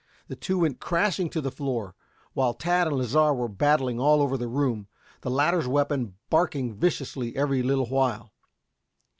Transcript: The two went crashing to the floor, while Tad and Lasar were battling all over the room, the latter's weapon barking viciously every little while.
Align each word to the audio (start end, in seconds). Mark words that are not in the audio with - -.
The 0.29 0.35
two 0.35 0.57
went 0.61 0.79
crashing 0.79 1.29
to 1.29 1.41
the 1.41 1.51
floor, 1.51 1.93
while 2.33 2.55
Tad 2.55 2.87
and 2.87 2.97
Lasar 2.97 3.35
were 3.35 3.47
battling 3.47 3.99
all 3.99 4.19
over 4.19 4.35
the 4.35 4.47
room, 4.47 4.87
the 5.21 5.29
latter's 5.29 5.67
weapon 5.67 6.15
barking 6.31 6.73
viciously 6.73 7.35
every 7.35 7.61
little 7.61 7.85
while. 7.85 8.33